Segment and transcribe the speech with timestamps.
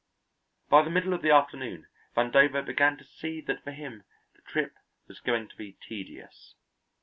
[0.67, 1.85] By the middle of the afternoon,
[2.17, 4.01] Vandover began to see that for him
[4.35, 4.73] the trip
[5.07, 6.55] was going to be tedious.